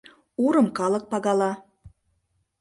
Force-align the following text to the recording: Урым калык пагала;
Урым 0.43 0.67
калык 0.77 1.03
пагала; 1.11 1.51